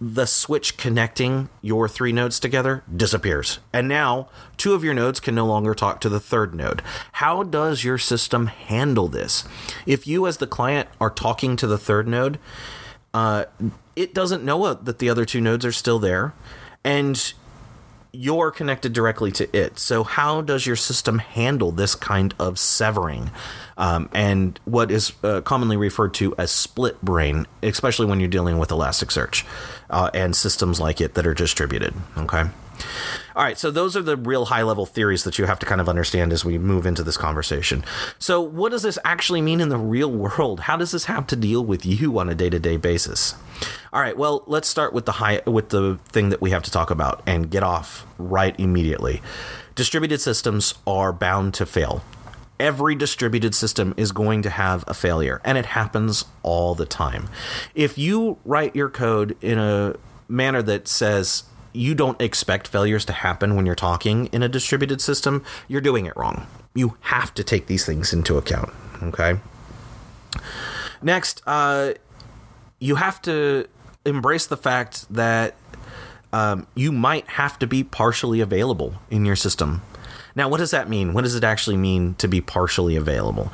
the 0.00 0.26
switch 0.26 0.76
connecting 0.76 1.48
your 1.62 1.88
three 1.88 2.12
nodes 2.12 2.38
together 2.38 2.82
disappears. 2.94 3.58
And 3.72 3.88
now 3.88 4.28
two 4.56 4.74
of 4.74 4.84
your 4.84 4.94
nodes 4.94 5.20
can 5.20 5.34
no 5.34 5.46
longer 5.46 5.74
talk 5.74 6.00
to 6.00 6.08
the 6.08 6.20
third 6.20 6.54
node. 6.54 6.82
How 7.12 7.42
does 7.42 7.84
your 7.84 7.98
system 7.98 8.46
handle 8.46 9.08
this? 9.08 9.44
If 9.86 10.06
you, 10.06 10.26
as 10.26 10.38
the 10.38 10.46
client, 10.46 10.88
are 11.00 11.10
talking 11.10 11.56
to 11.56 11.66
the 11.66 11.78
third 11.78 12.06
node, 12.08 12.38
uh, 13.14 13.46
it 13.94 14.12
doesn't 14.12 14.44
know 14.44 14.74
that 14.74 14.98
the 14.98 15.08
other 15.08 15.24
two 15.24 15.40
nodes 15.40 15.64
are 15.64 15.72
still 15.72 15.98
there. 15.98 16.34
And 16.84 17.32
you're 18.16 18.50
connected 18.50 18.92
directly 18.92 19.30
to 19.32 19.56
it. 19.56 19.78
So, 19.78 20.02
how 20.02 20.40
does 20.40 20.66
your 20.66 20.76
system 20.76 21.18
handle 21.18 21.70
this 21.70 21.94
kind 21.94 22.34
of 22.38 22.58
severing 22.58 23.30
um, 23.76 24.08
and 24.12 24.58
what 24.64 24.90
is 24.90 25.12
uh, 25.22 25.42
commonly 25.42 25.76
referred 25.76 26.14
to 26.14 26.34
as 26.38 26.50
split 26.50 27.00
brain, 27.02 27.46
especially 27.62 28.06
when 28.06 28.20
you're 28.20 28.28
dealing 28.28 28.58
with 28.58 28.70
Elasticsearch 28.70 29.44
uh, 29.90 30.10
and 30.14 30.34
systems 30.34 30.80
like 30.80 31.00
it 31.00 31.14
that 31.14 31.26
are 31.26 31.34
distributed? 31.34 31.94
Okay. 32.16 32.44
All 33.34 33.42
right, 33.42 33.58
so 33.58 33.70
those 33.70 33.96
are 33.96 34.02
the 34.02 34.16
real 34.16 34.46
high 34.46 34.62
level 34.62 34.86
theories 34.86 35.24
that 35.24 35.38
you 35.38 35.44
have 35.46 35.58
to 35.58 35.66
kind 35.66 35.80
of 35.80 35.88
understand 35.88 36.32
as 36.32 36.44
we 36.44 36.58
move 36.58 36.86
into 36.86 37.02
this 37.02 37.16
conversation. 37.16 37.84
So, 38.18 38.40
what 38.40 38.70
does 38.70 38.82
this 38.82 38.98
actually 39.04 39.42
mean 39.42 39.60
in 39.60 39.68
the 39.68 39.78
real 39.78 40.10
world? 40.10 40.60
How 40.60 40.76
does 40.76 40.92
this 40.92 41.04
have 41.04 41.26
to 41.28 41.36
deal 41.36 41.64
with 41.64 41.84
you 41.84 42.18
on 42.18 42.28
a 42.28 42.34
day 42.34 42.50
to 42.50 42.58
day 42.58 42.76
basis? 42.76 43.34
All 43.92 44.00
right, 44.00 44.16
well, 44.16 44.42
let's 44.46 44.68
start 44.68 44.92
with 44.92 45.06
the 45.06 45.12
high 45.12 45.42
with 45.46 45.70
the 45.70 45.98
thing 46.08 46.28
that 46.30 46.40
we 46.40 46.50
have 46.50 46.62
to 46.64 46.70
talk 46.70 46.90
about 46.90 47.22
and 47.26 47.50
get 47.50 47.62
off 47.62 48.06
right 48.18 48.58
immediately. 48.58 49.22
Distributed 49.74 50.20
systems 50.20 50.74
are 50.86 51.12
bound 51.12 51.54
to 51.54 51.66
fail. 51.66 52.02
Every 52.58 52.94
distributed 52.94 53.54
system 53.54 53.92
is 53.98 54.12
going 54.12 54.40
to 54.42 54.50
have 54.50 54.82
a 54.86 54.94
failure, 54.94 55.42
and 55.44 55.58
it 55.58 55.66
happens 55.66 56.24
all 56.42 56.74
the 56.74 56.86
time. 56.86 57.28
If 57.74 57.98
you 57.98 58.38
write 58.46 58.74
your 58.74 58.88
code 58.88 59.36
in 59.42 59.58
a 59.58 59.96
manner 60.28 60.62
that 60.62 60.88
says 60.88 61.44
you 61.76 61.94
don't 61.94 62.20
expect 62.20 62.66
failures 62.68 63.04
to 63.06 63.12
happen 63.12 63.54
when 63.54 63.66
you're 63.66 63.74
talking 63.74 64.26
in 64.26 64.42
a 64.42 64.48
distributed 64.48 65.00
system, 65.00 65.44
you're 65.68 65.80
doing 65.80 66.06
it 66.06 66.16
wrong. 66.16 66.46
You 66.74 66.96
have 67.02 67.32
to 67.34 67.44
take 67.44 67.66
these 67.66 67.84
things 67.86 68.12
into 68.12 68.38
account. 68.38 68.72
Okay. 69.02 69.38
Next, 71.02 71.42
uh, 71.46 71.94
you 72.78 72.96
have 72.96 73.20
to 73.22 73.66
embrace 74.04 74.46
the 74.46 74.56
fact 74.56 75.06
that 75.12 75.54
um, 76.32 76.66
you 76.74 76.92
might 76.92 77.26
have 77.28 77.58
to 77.60 77.66
be 77.66 77.84
partially 77.84 78.40
available 78.40 78.94
in 79.10 79.24
your 79.24 79.36
system. 79.36 79.82
Now, 80.34 80.48
what 80.48 80.58
does 80.58 80.70
that 80.70 80.88
mean? 80.88 81.14
What 81.14 81.22
does 81.22 81.34
it 81.34 81.44
actually 81.44 81.76
mean 81.76 82.14
to 82.16 82.28
be 82.28 82.40
partially 82.40 82.96
available? 82.96 83.52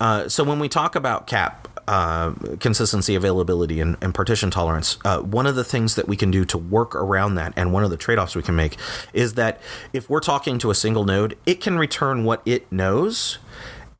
Uh, 0.00 0.28
so, 0.28 0.44
when 0.44 0.58
we 0.58 0.68
talk 0.68 0.94
about 0.94 1.26
CAP, 1.26 1.68
uh, 1.90 2.32
consistency, 2.60 3.16
availability, 3.16 3.80
and, 3.80 3.96
and 4.00 4.14
partition 4.14 4.48
tolerance, 4.48 4.96
uh, 5.04 5.18
one 5.18 5.44
of 5.44 5.56
the 5.56 5.64
things 5.64 5.96
that 5.96 6.06
we 6.06 6.16
can 6.16 6.30
do 6.30 6.44
to 6.44 6.56
work 6.56 6.94
around 6.94 7.34
that, 7.34 7.52
and 7.56 7.72
one 7.72 7.82
of 7.82 7.90
the 7.90 7.96
trade 7.96 8.16
offs 8.16 8.36
we 8.36 8.42
can 8.42 8.54
make, 8.54 8.76
is 9.12 9.34
that 9.34 9.60
if 9.92 10.08
we're 10.08 10.20
talking 10.20 10.56
to 10.58 10.70
a 10.70 10.74
single 10.74 11.04
node, 11.04 11.36
it 11.46 11.60
can 11.60 11.76
return 11.78 12.24
what 12.24 12.42
it 12.46 12.70
knows 12.70 13.38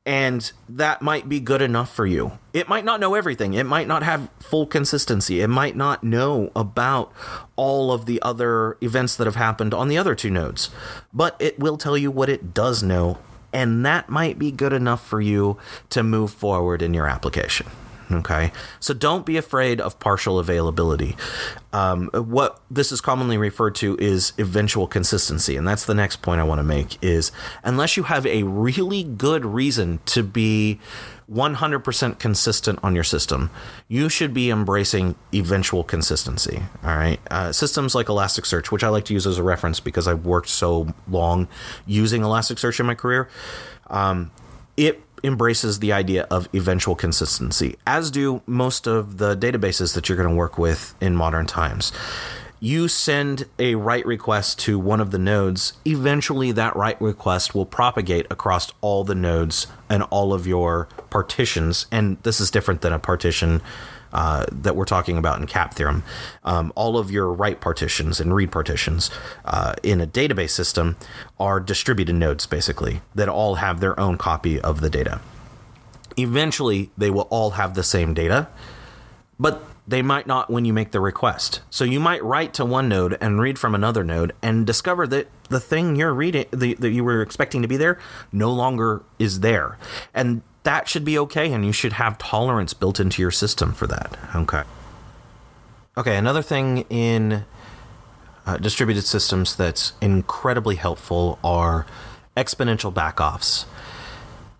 and 0.05 0.51
that 0.67 1.01
might 1.01 1.29
be 1.29 1.39
good 1.39 1.61
enough 1.61 1.93
for 1.93 2.07
you. 2.07 2.31
It 2.53 2.67
might 2.67 2.83
not 2.83 2.99
know 2.99 3.13
everything. 3.13 3.53
It 3.53 3.65
might 3.65 3.87
not 3.87 4.01
have 4.01 4.29
full 4.39 4.65
consistency. 4.65 5.41
It 5.41 5.47
might 5.47 5.75
not 5.75 6.03
know 6.03 6.51
about 6.55 7.13
all 7.55 7.91
of 7.91 8.07
the 8.07 8.19
other 8.23 8.77
events 8.81 9.15
that 9.17 9.27
have 9.27 9.35
happened 9.35 9.75
on 9.75 9.89
the 9.89 9.99
other 9.99 10.15
two 10.15 10.31
nodes. 10.31 10.71
But 11.13 11.35
it 11.39 11.59
will 11.59 11.77
tell 11.77 11.95
you 11.95 12.09
what 12.09 12.29
it 12.29 12.51
does 12.51 12.81
know, 12.81 13.19
and 13.53 13.85
that 13.85 14.09
might 14.09 14.39
be 14.39 14.51
good 14.51 14.73
enough 14.73 15.05
for 15.05 15.21
you 15.21 15.57
to 15.89 16.03
move 16.03 16.31
forward 16.31 16.81
in 16.81 16.93
your 16.93 17.07
application. 17.07 17.67
Okay, 18.11 18.51
so 18.79 18.93
don't 18.93 19.25
be 19.25 19.37
afraid 19.37 19.79
of 19.79 19.97
partial 19.99 20.37
availability. 20.37 21.15
Um, 21.71 22.09
what 22.13 22.59
this 22.69 22.91
is 22.91 22.99
commonly 22.99 23.37
referred 23.37 23.75
to 23.75 23.95
is 23.99 24.33
eventual 24.37 24.85
consistency, 24.85 25.55
and 25.55 25.65
that's 25.65 25.85
the 25.85 25.93
next 25.93 26.17
point 26.21 26.41
I 26.41 26.43
want 26.43 26.59
to 26.59 26.63
make. 26.63 27.01
Is 27.01 27.31
unless 27.63 27.95
you 27.95 28.03
have 28.03 28.25
a 28.25 28.43
really 28.43 29.03
good 29.03 29.45
reason 29.45 29.99
to 30.07 30.23
be 30.23 30.79
100% 31.31 32.19
consistent 32.19 32.79
on 32.83 32.93
your 32.93 33.03
system, 33.03 33.49
you 33.87 34.09
should 34.09 34.33
be 34.33 34.49
embracing 34.49 35.15
eventual 35.33 35.83
consistency. 35.83 36.61
All 36.83 36.95
right. 36.95 37.19
Uh, 37.29 37.51
systems 37.51 37.95
like 37.95 38.07
Elasticsearch, 38.07 38.67
which 38.67 38.83
I 38.83 38.89
like 38.89 39.05
to 39.05 39.13
use 39.13 39.25
as 39.25 39.37
a 39.37 39.43
reference 39.43 39.79
because 39.79 40.07
I've 40.07 40.25
worked 40.25 40.49
so 40.49 40.93
long 41.07 41.47
using 41.85 42.21
Elasticsearch 42.21 42.79
in 42.79 42.85
my 42.85 42.95
career, 42.95 43.29
um, 43.89 44.31
it 44.75 45.01
embraces 45.23 45.79
the 45.79 45.93
idea 45.93 46.23
of 46.31 46.49
eventual 46.53 46.95
consistency, 46.95 47.77
as 47.85 48.11
do 48.11 48.41
most 48.45 48.87
of 48.87 49.17
the 49.17 49.35
databases 49.37 49.93
that 49.93 50.09
you're 50.09 50.17
going 50.17 50.29
to 50.29 50.35
work 50.35 50.57
with 50.57 50.95
in 50.99 51.15
modern 51.15 51.45
times. 51.45 51.91
You 52.63 52.87
send 52.87 53.45
a 53.57 53.73
write 53.73 54.05
request 54.05 54.59
to 54.59 54.77
one 54.77 55.01
of 55.01 55.09
the 55.09 55.17
nodes, 55.17 55.73
eventually 55.83 56.51
that 56.51 56.75
write 56.75 57.01
request 57.01 57.55
will 57.55 57.65
propagate 57.65 58.27
across 58.29 58.71
all 58.81 59.03
the 59.03 59.15
nodes 59.15 59.65
and 59.89 60.03
all 60.11 60.31
of 60.31 60.45
your 60.45 60.87
partitions. 61.09 61.87
And 61.91 62.21
this 62.21 62.39
is 62.39 62.51
different 62.51 62.81
than 62.81 62.93
a 62.93 62.99
partition 62.99 63.63
uh, 64.13 64.45
that 64.51 64.75
we're 64.75 64.85
talking 64.85 65.17
about 65.17 65.39
in 65.39 65.47
cap 65.47 65.73
theorem. 65.73 66.03
Um, 66.43 66.71
all 66.75 66.99
of 66.99 67.09
your 67.09 67.33
write 67.33 67.61
partitions 67.61 68.19
and 68.19 68.35
read 68.35 68.51
partitions 68.51 69.09
uh, 69.43 69.73
in 69.81 69.99
a 69.99 70.05
database 70.05 70.51
system 70.51 70.97
are 71.39 71.59
distributed 71.59 72.13
nodes, 72.13 72.45
basically, 72.45 73.01
that 73.15 73.27
all 73.27 73.55
have 73.55 73.79
their 73.79 73.99
own 73.99 74.19
copy 74.19 74.61
of 74.61 74.81
the 74.81 74.89
data. 74.91 75.19
Eventually, 76.15 76.91
they 76.95 77.09
will 77.09 77.27
all 77.31 77.51
have 77.51 77.73
the 77.73 77.81
same 77.81 78.13
data, 78.13 78.49
but 79.39 79.63
they 79.87 80.01
might 80.01 80.27
not 80.27 80.49
when 80.49 80.65
you 80.65 80.73
make 80.73 80.91
the 80.91 80.99
request. 80.99 81.61
So 81.69 81.83
you 81.83 81.99
might 81.99 82.23
write 82.23 82.53
to 82.55 82.65
one 82.65 82.87
node 82.87 83.17
and 83.19 83.41
read 83.41 83.57
from 83.57 83.75
another 83.75 84.03
node 84.03 84.33
and 84.41 84.65
discover 84.65 85.07
that 85.07 85.27
the 85.49 85.59
thing 85.59 85.95
you're 85.95 86.13
reading 86.13 86.45
the, 86.51 86.75
that 86.75 86.91
you 86.91 87.03
were 87.03 87.21
expecting 87.21 87.61
to 87.61 87.67
be 87.67 87.77
there 87.77 87.99
no 88.31 88.51
longer 88.51 89.03
is 89.19 89.41
there. 89.41 89.77
And 90.13 90.43
that 90.63 90.87
should 90.87 91.03
be 91.03 91.17
okay 91.19 91.51
and 91.51 91.65
you 91.65 91.71
should 91.71 91.93
have 91.93 92.17
tolerance 92.17 92.73
built 92.73 92.99
into 92.99 93.21
your 93.21 93.31
system 93.31 93.73
for 93.73 93.87
that. 93.87 94.17
Okay. 94.35 94.63
Okay, 95.97 96.15
another 96.15 96.41
thing 96.41 96.85
in 96.89 97.43
uh, 98.45 98.57
distributed 98.57 99.03
systems 99.03 99.55
that's 99.55 99.93
incredibly 99.99 100.75
helpful 100.75 101.37
are 101.43 101.85
exponential 102.37 102.93
backoffs. 102.93 103.65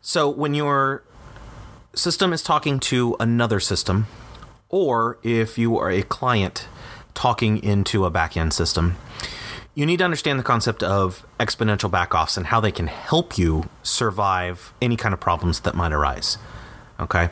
So 0.02 0.30
when 0.30 0.54
your 0.54 1.04
system 1.94 2.34
is 2.34 2.42
talking 2.42 2.80
to 2.80 3.16
another 3.20 3.60
system, 3.60 4.08
or 4.72 5.20
if 5.22 5.58
you 5.58 5.78
are 5.78 5.92
a 5.92 6.02
client 6.02 6.68
talking 7.14 7.62
into 7.62 8.06
a 8.06 8.12
backend 8.12 8.54
system, 8.54 8.96
you 9.76 9.86
need 9.86 9.98
to 9.98 10.04
understand 10.04 10.40
the 10.40 10.44
concept 10.44 10.82
of 10.82 11.26
exponential 11.40 11.90
backoffs 11.90 12.36
and 12.38 12.48
how 12.48 12.60
they 12.60 12.72
can 12.72 12.88
help 12.88 13.38
you 13.38 13.70
survive 13.84 14.74
any 14.82 14.96
kind 14.96 15.14
of 15.14 15.20
problems 15.20 15.62
that 15.62 15.76
might 15.76 15.94
arise. 15.94 16.38
Okay? 17.00 17.30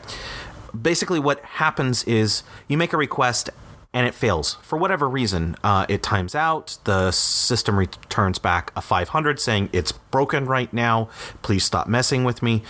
Basically, 0.80 1.18
what 1.18 1.40
happens 1.40 2.04
is 2.04 2.42
you 2.68 2.78
make 2.78 2.92
a 2.92 2.96
request 2.96 3.50
and 3.92 4.06
it 4.06 4.14
fails 4.14 4.54
for 4.62 4.78
whatever 4.78 5.08
reason. 5.08 5.56
Uh, 5.64 5.84
it 5.88 6.02
times 6.02 6.34
out. 6.34 6.78
The 6.84 7.10
system 7.10 7.78
returns 7.78 8.38
back 8.38 8.72
a 8.76 8.80
500 8.80 9.40
saying 9.40 9.68
it's 9.72 9.92
broken 9.92 10.46
right 10.46 10.72
now. 10.72 11.08
Please 11.42 11.64
stop 11.64 11.88
messing 11.88 12.22
with 12.22 12.42
me. 12.42 12.62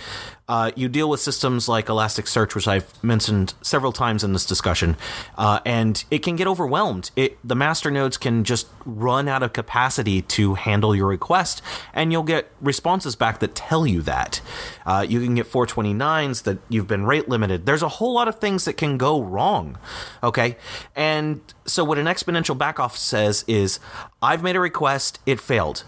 Uh, 0.51 0.69
you 0.75 0.89
deal 0.89 1.09
with 1.09 1.21
systems 1.21 1.69
like 1.69 1.85
Elasticsearch, 1.85 2.55
which 2.55 2.67
I've 2.67 3.01
mentioned 3.01 3.53
several 3.61 3.93
times 3.93 4.21
in 4.21 4.33
this 4.33 4.45
discussion, 4.45 4.97
uh, 5.37 5.61
and 5.65 6.03
it 6.11 6.23
can 6.23 6.35
get 6.35 6.45
overwhelmed. 6.45 7.09
It, 7.15 7.37
the 7.41 7.55
master 7.55 7.89
nodes 7.89 8.17
can 8.17 8.43
just 8.43 8.67
run 8.83 9.29
out 9.29 9.43
of 9.43 9.53
capacity 9.53 10.21
to 10.23 10.55
handle 10.55 10.93
your 10.93 11.07
request, 11.07 11.61
and 11.93 12.11
you'll 12.11 12.23
get 12.23 12.51
responses 12.59 13.15
back 13.15 13.39
that 13.39 13.55
tell 13.55 13.87
you 13.87 14.01
that. 14.01 14.41
Uh, 14.85 15.05
you 15.07 15.21
can 15.21 15.35
get 15.35 15.49
429s 15.49 16.43
that 16.43 16.57
you've 16.67 16.85
been 16.85 17.05
rate 17.05 17.29
limited. 17.29 17.65
There's 17.65 17.81
a 17.81 17.87
whole 17.87 18.13
lot 18.13 18.27
of 18.27 18.37
things 18.39 18.65
that 18.65 18.73
can 18.73 18.97
go 18.97 19.21
wrong. 19.21 19.77
Okay, 20.21 20.57
and 20.97 21.39
so 21.65 21.85
what 21.85 21.97
an 21.97 22.07
exponential 22.07 22.57
backoff 22.57 22.97
says 22.97 23.45
is, 23.47 23.79
I've 24.21 24.43
made 24.43 24.57
a 24.57 24.59
request, 24.59 25.21
it 25.25 25.39
failed 25.39 25.85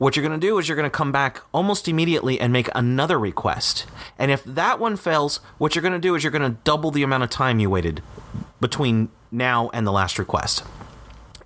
what 0.00 0.16
you're 0.16 0.26
going 0.26 0.40
to 0.40 0.46
do 0.46 0.58
is 0.58 0.66
you're 0.66 0.76
going 0.76 0.86
to 0.86 0.90
come 0.90 1.12
back 1.12 1.42
almost 1.52 1.86
immediately 1.86 2.40
and 2.40 2.54
make 2.54 2.70
another 2.74 3.18
request. 3.18 3.84
And 4.18 4.30
if 4.30 4.42
that 4.44 4.80
one 4.80 4.96
fails, 4.96 5.40
what 5.58 5.74
you're 5.74 5.82
going 5.82 5.92
to 5.92 5.98
do 5.98 6.14
is 6.14 6.24
you're 6.24 6.30
going 6.30 6.50
to 6.50 6.56
double 6.64 6.90
the 6.90 7.02
amount 7.02 7.22
of 7.22 7.28
time 7.28 7.60
you 7.60 7.68
waited 7.68 8.02
between 8.62 9.10
now 9.30 9.68
and 9.74 9.86
the 9.86 9.92
last 9.92 10.18
request. 10.18 10.64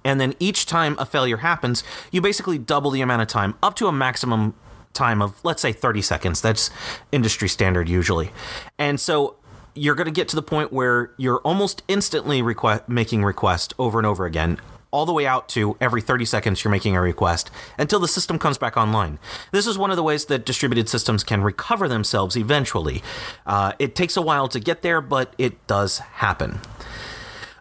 And 0.04 0.20
then 0.20 0.34
each 0.38 0.66
time 0.66 0.94
a 1.00 1.04
failure 1.04 1.38
happens, 1.38 1.82
you 2.12 2.20
basically 2.20 2.56
double 2.56 2.92
the 2.92 3.00
amount 3.00 3.22
of 3.22 3.28
time 3.28 3.56
up 3.60 3.74
to 3.74 3.88
a 3.88 3.92
maximum 3.92 4.54
time 4.92 5.20
of, 5.20 5.44
let's 5.44 5.60
say, 5.60 5.72
30 5.72 6.00
seconds. 6.00 6.40
That's 6.40 6.70
industry 7.10 7.48
standard 7.48 7.88
usually. 7.88 8.30
And 8.78 9.00
so 9.00 9.34
you're 9.74 9.96
going 9.96 10.06
to 10.06 10.12
get 10.12 10.28
to 10.28 10.36
the 10.36 10.42
point 10.42 10.72
where 10.72 11.12
you're 11.16 11.38
almost 11.38 11.82
instantly 11.88 12.40
request- 12.40 12.88
making 12.88 13.24
requests 13.24 13.74
over 13.80 13.98
and 13.98 14.06
over 14.06 14.26
again 14.26 14.60
all 14.94 15.04
the 15.04 15.12
way 15.12 15.26
out 15.26 15.48
to 15.48 15.76
every 15.80 16.00
30 16.00 16.24
seconds 16.24 16.62
you're 16.62 16.70
making 16.70 16.94
a 16.94 17.00
request 17.00 17.50
until 17.76 17.98
the 17.98 18.06
system 18.06 18.38
comes 18.38 18.56
back 18.56 18.76
online. 18.76 19.18
This 19.50 19.66
is 19.66 19.76
one 19.76 19.90
of 19.90 19.96
the 19.96 20.04
ways 20.04 20.26
that 20.26 20.46
distributed 20.46 20.88
systems 20.88 21.24
can 21.24 21.42
recover 21.42 21.88
themselves 21.88 22.36
eventually. 22.36 23.02
Uh, 23.44 23.72
it 23.80 23.96
takes 23.96 24.16
a 24.16 24.22
while 24.22 24.46
to 24.46 24.60
get 24.60 24.82
there, 24.82 25.00
but 25.00 25.34
it 25.36 25.66
does 25.66 25.98
happen. 25.98 26.60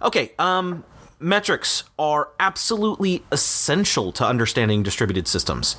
Okay, 0.04 0.34
um, 0.38 0.84
metrics 1.19 1.86
are 1.98 2.30
absolutely 2.39 3.24
essential 3.32 4.12
to 4.12 4.24
understanding 4.24 4.84
distributed 4.84 5.28
systems. 5.28 5.76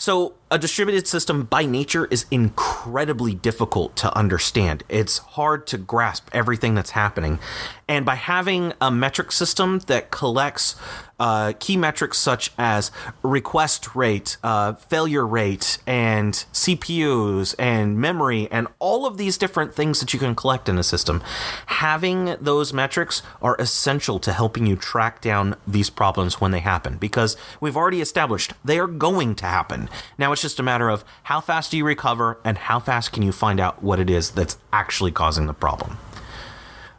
So, 0.00 0.32
a 0.50 0.58
distributed 0.58 1.06
system 1.06 1.42
by 1.42 1.66
nature 1.66 2.06
is 2.06 2.24
incredibly 2.30 3.34
difficult 3.34 3.96
to 3.96 4.16
understand. 4.16 4.82
It's 4.88 5.18
hard 5.18 5.66
to 5.66 5.76
grasp 5.76 6.30
everything 6.32 6.74
that's 6.74 6.92
happening. 6.92 7.38
And 7.86 8.06
by 8.06 8.14
having 8.14 8.72
a 8.80 8.90
metric 8.90 9.30
system 9.30 9.80
that 9.88 10.10
collects 10.10 10.74
uh, 11.20 11.52
key 11.60 11.76
metrics 11.76 12.18
such 12.18 12.50
as 12.58 12.90
request 13.22 13.94
rate, 13.94 14.38
uh, 14.42 14.72
failure 14.72 15.26
rate, 15.26 15.78
and 15.86 16.32
CPUs 16.52 17.54
and 17.58 17.98
memory, 17.98 18.48
and 18.50 18.66
all 18.78 19.06
of 19.06 19.18
these 19.18 19.38
different 19.38 19.74
things 19.74 20.00
that 20.00 20.12
you 20.12 20.18
can 20.18 20.34
collect 20.34 20.68
in 20.68 20.78
a 20.78 20.82
system, 20.82 21.22
having 21.66 22.36
those 22.40 22.72
metrics 22.72 23.22
are 23.42 23.54
essential 23.58 24.18
to 24.18 24.32
helping 24.32 24.66
you 24.66 24.74
track 24.76 25.20
down 25.20 25.54
these 25.66 25.90
problems 25.90 26.40
when 26.40 26.50
they 26.50 26.60
happen 26.60 26.96
because 26.96 27.36
we've 27.60 27.76
already 27.76 28.00
established 28.00 28.54
they 28.64 28.78
are 28.78 28.86
going 28.86 29.34
to 29.34 29.44
happen. 29.44 29.88
Now 30.16 30.32
it's 30.32 30.42
just 30.42 30.58
a 30.58 30.62
matter 30.62 30.88
of 30.88 31.04
how 31.24 31.40
fast 31.40 31.70
do 31.70 31.76
you 31.76 31.84
recover 31.84 32.38
and 32.44 32.56
how 32.56 32.80
fast 32.80 33.12
can 33.12 33.22
you 33.22 33.32
find 33.32 33.60
out 33.60 33.82
what 33.82 34.00
it 34.00 34.08
is 34.08 34.30
that's 34.30 34.56
actually 34.72 35.12
causing 35.12 35.46
the 35.46 35.52
problem. 35.52 35.98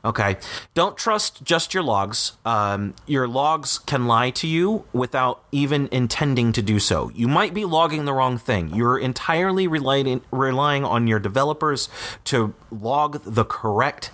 Okay. 0.04 0.38
Don't 0.74 0.98
trust 0.98 1.44
just 1.44 1.74
your 1.74 1.84
logs. 1.84 2.34
Um, 2.44 2.96
your 3.06 3.28
logs 3.28 3.78
can 3.78 4.08
lie 4.08 4.32
to 4.32 4.48
you 4.48 4.86
without 4.94 5.44
even 5.52 5.88
intending 5.92 6.52
to 6.54 6.62
do 6.62 6.80
so. 6.80 7.12
You 7.14 7.28
might 7.28 7.54
be 7.54 7.66
logging 7.66 8.06
the 8.06 8.14
wrong 8.14 8.38
thing. 8.38 8.74
You're 8.74 8.98
entirely 8.98 9.68
relying, 9.68 10.22
relying 10.32 10.84
on 10.84 11.06
your 11.06 11.20
developers 11.20 11.88
to 12.26 12.54
log 12.72 13.22
the 13.26 13.46
correct 13.46 14.10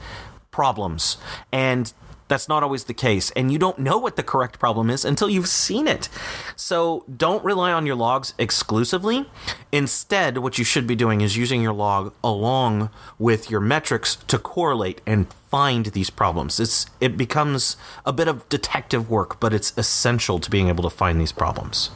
problems. 0.52 1.18
And 1.52 1.94
that's 2.28 2.48
not 2.48 2.64
always 2.64 2.86
the 2.86 2.94
case. 2.94 3.32
And 3.32 3.52
you 3.52 3.58
don't 3.58 3.80
know 3.80 3.98
what 3.98 4.16
the 4.16 4.24
correct 4.24 4.60
problem 4.60 4.90
is 4.90 5.06
until 5.06 5.30
you've 5.30 5.48
seen 5.48 5.88
it. 5.88 6.10
So 6.56 7.06
don't 7.16 7.44
rely 7.44 7.72
on 7.72 7.86
your 7.86 7.96
logs 7.96 8.34
exclusively. 8.38 9.30
Instead, 9.72 10.40
what 10.40 10.58
you 10.58 10.64
should 10.64 10.88
be 10.88 10.96
doing 10.96 11.22
is 11.22 11.38
using 11.38 11.62
your 11.62 11.74
log 11.74 12.14
along 12.24 12.90
with 13.18 13.50
your 13.50 13.62
metrics 13.62 14.16
to 14.28 14.38
correlate 14.38 15.02
and 15.06 15.28
find 15.50 15.88
these 15.88 16.10
problems. 16.10 16.60
It's 16.60 16.86
it 17.00 17.16
becomes 17.16 17.78
a 18.06 18.12
bit 18.12 18.28
of 18.28 18.48
detective 18.50 19.10
work, 19.10 19.40
but 19.40 19.54
it's 19.54 19.74
essential 19.78 20.40
to 20.40 20.50
being 20.50 20.68
able 20.68 20.84
to 20.84 20.90
find 20.90 21.20
these 21.22 21.32
problems. 21.32 21.90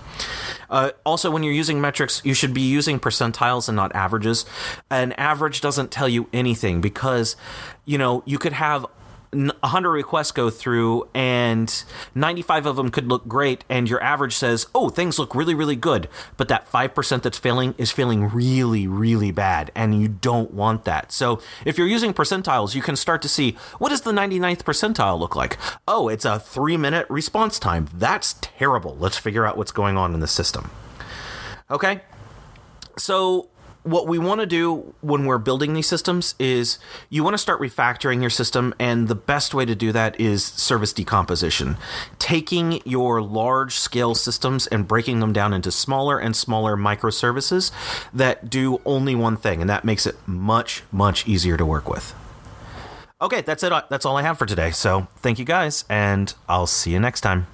Uh, 0.69 0.91
also, 1.05 1.29
when 1.29 1.43
you're 1.43 1.53
using 1.53 1.81
metrics, 1.81 2.21
you 2.23 2.33
should 2.33 2.53
be 2.53 2.61
using 2.61 2.99
percentiles 2.99 3.67
and 3.67 3.75
not 3.75 3.93
averages. 3.93 4.45
An 4.89 5.11
average 5.13 5.59
doesn't 5.59 5.91
tell 5.91 6.07
you 6.07 6.29
anything 6.31 6.79
because, 6.79 7.35
you 7.85 7.97
know, 7.97 8.23
you 8.25 8.37
could 8.37 8.53
have 8.53 8.85
100 9.33 9.89
requests 9.89 10.31
go 10.31 10.49
through 10.49 11.07
and 11.13 11.83
95 12.13 12.65
of 12.65 12.75
them 12.75 12.89
could 12.89 13.07
look 13.07 13.27
great 13.27 13.63
and 13.69 13.89
your 13.89 14.03
average 14.03 14.35
says 14.35 14.67
oh 14.75 14.89
things 14.89 15.17
look 15.17 15.33
really 15.33 15.53
really 15.53 15.75
good. 15.75 16.09
But 16.35 16.49
that 16.49 16.69
5% 16.69 17.21
that's 17.21 17.37
failing 17.37 17.73
is 17.77 17.91
feeling 17.91 18.29
really 18.29 18.87
really 18.87 19.31
bad 19.31 19.71
and 19.73 19.99
you 19.99 20.07
don't 20.07 20.53
want 20.53 20.83
that. 20.85 21.11
So 21.11 21.39
if 21.65 21.77
you're 21.77 21.87
using 21.87 22.13
percentiles 22.13 22.75
you 22.75 22.81
can 22.81 22.95
start 22.95 23.21
to 23.21 23.29
see 23.29 23.57
what 23.79 23.89
does 23.89 24.01
the 24.01 24.11
99th 24.11 24.63
percentile 24.63 25.17
look 25.17 25.35
like? 25.35 25.57
Oh 25.87 26.09
it's 26.09 26.25
a 26.25 26.39
3 26.39 26.75
minute 26.77 27.05
response 27.09 27.57
time. 27.57 27.87
That's 27.93 28.35
terrible. 28.41 28.97
Let's 28.97 29.17
figure 29.17 29.45
out 29.45 29.57
what's 29.57 29.71
going 29.71 29.97
on 29.97 30.13
in 30.13 30.19
the 30.19 30.27
system. 30.27 30.71
Okay? 31.69 32.01
So 32.97 33.49
what 33.83 34.07
we 34.07 34.19
want 34.19 34.41
to 34.41 34.45
do 34.45 34.93
when 35.01 35.25
we're 35.25 35.37
building 35.37 35.73
these 35.73 35.87
systems 35.87 36.35
is 36.37 36.77
you 37.09 37.23
want 37.23 37.33
to 37.33 37.37
start 37.37 37.59
refactoring 37.59 38.21
your 38.21 38.29
system 38.29 38.73
and 38.79 39.07
the 39.07 39.15
best 39.15 39.53
way 39.53 39.65
to 39.65 39.75
do 39.75 39.91
that 39.91 40.19
is 40.19 40.43
service 40.43 40.93
decomposition. 40.93 41.77
Taking 42.19 42.81
your 42.85 43.21
large 43.21 43.73
scale 43.73 44.13
systems 44.13 44.67
and 44.67 44.87
breaking 44.87 45.19
them 45.19 45.33
down 45.33 45.53
into 45.53 45.71
smaller 45.71 46.19
and 46.19 46.35
smaller 46.35 46.77
microservices 46.77 47.71
that 48.13 48.49
do 48.49 48.81
only 48.85 49.15
one 49.15 49.37
thing 49.37 49.61
and 49.61 49.69
that 49.69 49.83
makes 49.83 50.05
it 50.05 50.15
much 50.27 50.83
much 50.91 51.27
easier 51.27 51.57
to 51.57 51.65
work 51.65 51.89
with. 51.89 52.13
Okay 53.19 53.41
that's 53.41 53.63
it 53.63 53.71
uh, 53.71 53.83
that's 53.89 54.05
all 54.05 54.17
i 54.17 54.21
have 54.21 54.37
for 54.37 54.45
today. 54.45 54.71
So 54.71 55.07
thank 55.17 55.39
you 55.39 55.45
guys 55.45 55.85
and 55.89 56.33
i'll 56.47 56.67
see 56.67 56.91
you 56.91 56.99
next 56.99 57.21
time 57.21 57.47